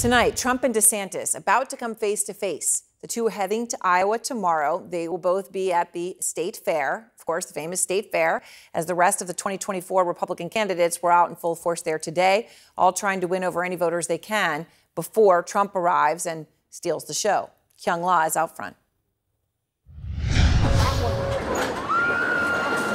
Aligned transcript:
Tonight, 0.00 0.34
Trump 0.34 0.64
and 0.64 0.74
DeSantis 0.74 1.36
about 1.36 1.68
to 1.68 1.76
come 1.76 1.94
face 1.94 2.22
to 2.22 2.32
face. 2.32 2.84
The 3.02 3.06
two 3.06 3.26
are 3.26 3.30
heading 3.30 3.66
to 3.66 3.76
Iowa 3.82 4.18
tomorrow. 4.18 4.82
They 4.88 5.08
will 5.08 5.18
both 5.18 5.52
be 5.52 5.74
at 5.74 5.92
the 5.92 6.16
state 6.20 6.56
fair, 6.56 7.12
of 7.18 7.26
course, 7.26 7.44
the 7.44 7.52
famous 7.52 7.82
state 7.82 8.10
fair, 8.10 8.40
as 8.72 8.86
the 8.86 8.94
rest 8.94 9.20
of 9.20 9.26
the 9.26 9.34
2024 9.34 10.06
Republican 10.06 10.48
candidates 10.48 11.02
were 11.02 11.12
out 11.12 11.28
in 11.28 11.36
full 11.36 11.54
force 11.54 11.82
there 11.82 11.98
today, 11.98 12.48
all 12.78 12.94
trying 12.94 13.20
to 13.20 13.28
win 13.28 13.44
over 13.44 13.62
any 13.62 13.76
voters 13.76 14.06
they 14.06 14.16
can 14.16 14.64
before 14.94 15.42
Trump 15.42 15.76
arrives 15.76 16.24
and 16.24 16.46
steals 16.70 17.04
the 17.04 17.12
show. 17.12 17.50
Kyung 17.84 18.00
Lah 18.00 18.24
is 18.24 18.38
out 18.38 18.56
front. 18.56 18.76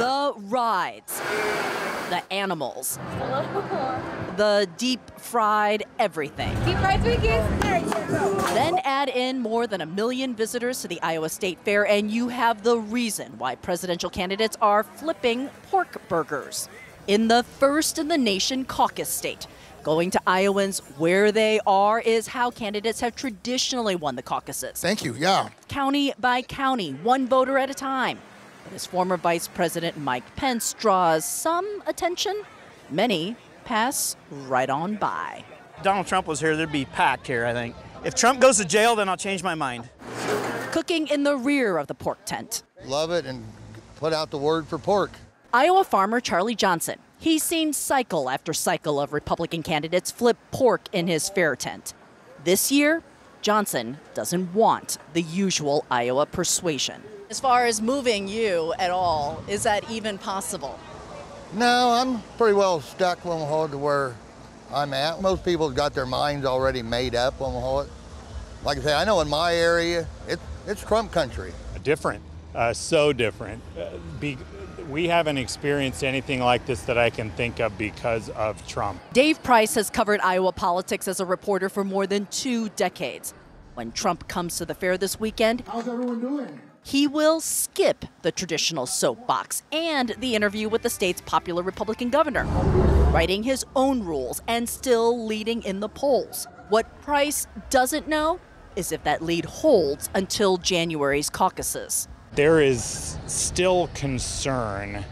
The 0.00 0.34
rides, 0.38 1.20
the 2.10 2.22
animals, 2.32 2.98
the 4.36 4.68
deep 4.76 5.00
fried 5.18 5.84
everything. 5.98 6.54
Deep 6.64 6.76
fried 6.78 7.00
Twinkies. 7.00 8.54
Then 8.54 8.78
add 8.84 9.08
in 9.08 9.40
more 9.40 9.66
than 9.66 9.80
a 9.80 9.86
million 9.86 10.34
visitors 10.34 10.80
to 10.82 10.88
the 10.88 11.00
Iowa 11.02 11.28
State 11.28 11.58
Fair, 11.64 11.86
and 11.86 12.10
you 12.10 12.28
have 12.28 12.62
the 12.62 12.78
reason 12.78 13.36
why 13.38 13.54
presidential 13.54 14.10
candidates 14.10 14.56
are 14.60 14.82
flipping 14.82 15.48
pork 15.70 16.00
burgers 16.08 16.68
in 17.06 17.28
the 17.28 17.42
first 17.58 17.98
in 17.98 18.08
the 18.08 18.18
nation 18.18 18.64
caucus 18.64 19.08
state. 19.08 19.46
Going 19.82 20.10
to 20.10 20.20
Iowans 20.26 20.80
where 20.98 21.30
they 21.30 21.60
are 21.64 22.00
is 22.00 22.26
how 22.26 22.50
candidates 22.50 23.00
have 23.00 23.14
traditionally 23.14 23.94
won 23.94 24.16
the 24.16 24.22
caucuses. 24.22 24.80
Thank 24.80 25.04
you. 25.04 25.14
Yeah. 25.14 25.50
County 25.68 26.12
by 26.18 26.42
county, 26.42 26.92
one 26.92 27.28
voter 27.28 27.56
at 27.56 27.70
a 27.70 27.74
time. 27.74 28.18
But 28.66 28.74
as 28.74 28.86
former 28.86 29.16
Vice 29.16 29.46
President 29.46 29.96
Mike 29.96 30.34
Pence 30.34 30.72
draws 30.72 31.24
some 31.24 31.82
attention, 31.86 32.42
many 32.90 33.36
pass 33.64 34.16
right 34.30 34.68
on 34.68 34.96
by. 34.96 35.44
Donald 35.82 36.06
Trump 36.06 36.26
was 36.26 36.40
here, 36.40 36.56
there'd 36.56 36.72
be 36.72 36.84
packed 36.84 37.28
here, 37.28 37.46
I 37.46 37.52
think. 37.52 37.76
If 38.04 38.14
Trump 38.14 38.40
goes 38.40 38.58
to 38.58 38.64
jail, 38.64 38.96
then 38.96 39.08
I'll 39.08 39.16
change 39.16 39.42
my 39.42 39.54
mind. 39.54 39.88
Cooking 40.72 41.06
in 41.06 41.22
the 41.22 41.36
rear 41.36 41.78
of 41.78 41.86
the 41.86 41.94
pork 41.94 42.24
tent. 42.24 42.64
Love 42.84 43.12
it 43.12 43.24
and 43.24 43.44
put 43.96 44.12
out 44.12 44.30
the 44.30 44.38
word 44.38 44.66
for 44.66 44.78
pork. 44.78 45.12
Iowa 45.52 45.84
farmer 45.84 46.20
Charlie 46.20 46.56
Johnson. 46.56 46.98
He's 47.18 47.42
seen 47.42 47.72
cycle 47.72 48.28
after 48.28 48.52
cycle 48.52 48.98
of 48.98 49.12
Republican 49.12 49.62
candidates 49.62 50.10
flip 50.10 50.36
pork 50.50 50.88
in 50.92 51.06
his 51.06 51.28
fair 51.28 51.54
tent. 51.54 51.94
This 52.44 52.72
year, 52.72 53.02
Johnson 53.42 53.98
doesn't 54.12 54.54
want 54.54 54.98
the 55.12 55.22
usual 55.22 55.84
Iowa 55.88 56.26
persuasion. 56.26 57.02
As 57.28 57.40
far 57.40 57.66
as 57.66 57.82
moving 57.82 58.28
you 58.28 58.72
at 58.78 58.92
all, 58.92 59.42
is 59.48 59.64
that 59.64 59.90
even 59.90 60.16
possible? 60.16 60.78
No, 61.54 61.90
I'm 61.90 62.22
pretty 62.38 62.54
well 62.54 62.80
stuck 62.80 63.26
on 63.26 63.32
Omaha 63.32 63.66
to 63.68 63.78
where 63.78 64.14
I'm 64.72 64.94
at. 64.94 65.20
Most 65.20 65.44
people 65.44 65.66
have 65.66 65.76
got 65.76 65.92
their 65.92 66.06
minds 66.06 66.46
already 66.46 66.82
made 66.82 67.16
up 67.16 67.40
on 67.40 67.52
Omaha. 67.52 67.90
Like 68.64 68.78
I 68.78 68.80
say, 68.80 68.94
I 68.94 69.04
know 69.04 69.20
in 69.22 69.28
my 69.28 69.54
area, 69.56 70.06
it, 70.28 70.38
it's 70.68 70.82
Trump 70.82 71.10
country. 71.10 71.52
Different, 71.82 72.22
uh, 72.54 72.72
so 72.72 73.12
different. 73.12 73.60
Uh, 73.76 73.90
be, 74.20 74.38
we 74.88 75.08
haven't 75.08 75.38
experienced 75.38 76.04
anything 76.04 76.40
like 76.40 76.64
this 76.66 76.82
that 76.82 76.96
I 76.96 77.10
can 77.10 77.30
think 77.30 77.58
of 77.60 77.76
because 77.76 78.28
of 78.30 78.64
Trump. 78.68 79.00
Dave 79.12 79.42
Price 79.42 79.74
has 79.74 79.90
covered 79.90 80.20
Iowa 80.20 80.52
politics 80.52 81.08
as 81.08 81.18
a 81.18 81.26
reporter 81.26 81.68
for 81.68 81.82
more 81.82 82.06
than 82.06 82.26
two 82.26 82.68
decades. 82.70 83.34
When 83.74 83.90
Trump 83.92 84.28
comes 84.28 84.56
to 84.58 84.64
the 84.64 84.74
fair 84.74 84.96
this 84.96 85.18
weekend, 85.18 85.64
How's 85.66 85.88
everyone 85.88 86.20
doing? 86.20 86.60
He 86.86 87.08
will 87.08 87.40
skip 87.40 88.04
the 88.22 88.30
traditional 88.30 88.86
soapbox 88.86 89.64
and 89.72 90.14
the 90.20 90.36
interview 90.36 90.68
with 90.68 90.82
the 90.82 90.88
state's 90.88 91.20
popular 91.22 91.60
Republican 91.60 92.10
governor, 92.10 92.44
writing 93.10 93.42
his 93.42 93.64
own 93.74 94.04
rules 94.04 94.40
and 94.46 94.68
still 94.68 95.26
leading 95.26 95.64
in 95.64 95.80
the 95.80 95.88
polls. 95.88 96.46
What 96.68 97.02
Price 97.02 97.48
doesn't 97.70 98.06
know 98.06 98.38
is 98.76 98.92
if 98.92 99.02
that 99.02 99.20
lead 99.20 99.46
holds 99.46 100.08
until 100.14 100.58
January's 100.58 101.28
caucuses. 101.28 102.06
There 102.34 102.60
is 102.60 103.18
still 103.26 103.90
concern 103.94 105.04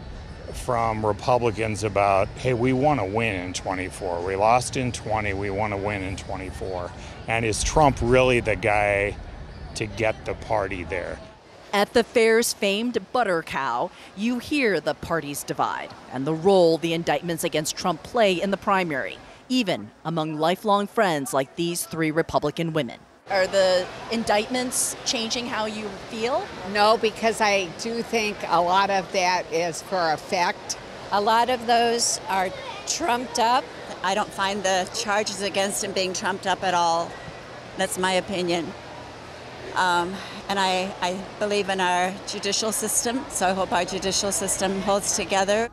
from 0.53 1.05
Republicans 1.05 1.83
about, 1.83 2.29
hey, 2.37 2.53
we 2.53 2.71
want 2.71 3.01
to 3.01 3.05
win 3.05 3.35
in 3.35 3.51
24. 3.51 4.25
We 4.25 4.37
lost 4.37 4.77
in 4.77 4.93
20, 4.93 5.33
we 5.33 5.49
want 5.49 5.73
to 5.73 5.77
win 5.77 6.03
in 6.03 6.15
24. 6.15 6.89
And 7.27 7.43
is 7.43 7.61
Trump 7.65 7.97
really 8.01 8.39
the 8.39 8.55
guy 8.55 9.17
to 9.73 9.85
get 9.85 10.23
the 10.23 10.35
party 10.35 10.85
there? 10.85 11.19
At 11.75 11.91
the 11.91 12.05
fair's 12.05 12.53
famed 12.53 12.97
butter 13.11 13.43
cow, 13.43 13.91
you 14.15 14.39
hear 14.39 14.79
the 14.79 14.93
parties 14.93 15.43
divide 15.43 15.89
and 16.09 16.25
the 16.25 16.33
role 16.33 16.77
the 16.77 16.93
indictments 16.93 17.43
against 17.43 17.75
Trump 17.75 18.01
play 18.01 18.41
in 18.41 18.49
the 18.49 18.55
primary, 18.55 19.17
even 19.49 19.91
among 20.05 20.37
lifelong 20.37 20.87
friends 20.87 21.33
like 21.33 21.57
these 21.57 21.83
three 21.83 22.11
Republican 22.11 22.71
women. 22.71 23.01
Are 23.29 23.45
the 23.45 23.85
indictments 24.09 24.95
changing 25.03 25.47
how 25.47 25.65
you 25.65 25.89
feel? 26.09 26.47
No, 26.71 26.97
because 26.97 27.41
I 27.41 27.65
do 27.81 28.01
think 28.01 28.37
a 28.47 28.61
lot 28.61 28.89
of 28.89 29.11
that 29.11 29.43
is 29.51 29.81
for 29.81 30.13
effect. 30.13 30.77
A 31.11 31.19
lot 31.19 31.49
of 31.49 31.67
those 31.67 32.21
are 32.29 32.51
trumped 32.87 33.37
up. 33.37 33.65
I 34.01 34.15
don't 34.15 34.31
find 34.31 34.63
the 34.63 34.89
charges 34.95 35.41
against 35.41 35.83
him 35.83 35.91
being 35.91 36.13
trumped 36.13 36.47
up 36.47 36.63
at 36.63 36.73
all. 36.73 37.11
That's 37.75 37.97
my 37.97 38.13
opinion. 38.13 38.71
Um, 39.75 40.13
and 40.47 40.57
I, 40.57 40.93
I 41.01 41.19
believe 41.39 41.69
in 41.69 41.81
our 41.81 42.13
judicial 42.27 42.71
system, 42.71 43.25
so 43.29 43.47
I 43.47 43.53
hope 43.53 43.71
our 43.71 43.85
judicial 43.85 44.31
system 44.31 44.81
holds 44.81 45.15
together. 45.15 45.69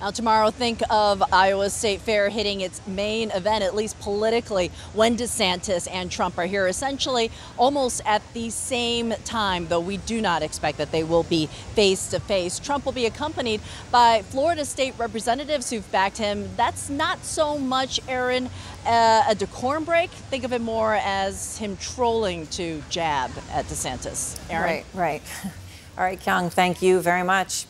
Now, 0.00 0.10
tomorrow, 0.10 0.50
think 0.50 0.80
of 0.88 1.22
Iowa 1.30 1.68
State 1.68 2.00
Fair 2.00 2.30
hitting 2.30 2.62
its 2.62 2.80
main 2.86 3.30
event, 3.32 3.62
at 3.62 3.74
least 3.74 4.00
politically, 4.00 4.70
when 4.94 5.14
DeSantis 5.14 5.86
and 5.92 6.10
Trump 6.10 6.38
are 6.38 6.46
here, 6.46 6.66
essentially 6.66 7.30
almost 7.58 8.00
at 8.06 8.22
the 8.32 8.48
same 8.48 9.12
time, 9.26 9.66
though 9.68 9.80
we 9.80 9.98
do 9.98 10.22
not 10.22 10.42
expect 10.42 10.78
that 10.78 10.90
they 10.90 11.04
will 11.04 11.24
be 11.24 11.48
face 11.74 12.08
to 12.08 12.20
face. 12.20 12.58
Trump 12.58 12.86
will 12.86 12.92
be 12.92 13.04
accompanied 13.04 13.60
by 13.90 14.22
Florida 14.22 14.64
state 14.64 14.94
representatives 14.96 15.68
who've 15.68 15.92
backed 15.92 16.16
him. 16.16 16.48
That's 16.56 16.88
not 16.88 17.22
so 17.22 17.58
much, 17.58 18.00
Aaron, 18.08 18.48
uh, 18.86 19.24
a 19.28 19.34
decorum 19.34 19.84
break. 19.84 20.08
Think 20.08 20.44
of 20.44 20.54
it 20.54 20.62
more 20.62 20.94
as 20.94 21.58
him 21.58 21.76
trolling 21.76 22.46
to 22.48 22.82
jab 22.88 23.30
at 23.52 23.66
DeSantis. 23.66 24.40
Aaron? 24.48 24.64
Right, 24.64 24.84
right. 24.94 25.22
All 25.98 26.04
right, 26.04 26.18
Kyung, 26.18 26.48
thank 26.48 26.80
you 26.80 27.00
very 27.00 27.22
much. 27.22 27.66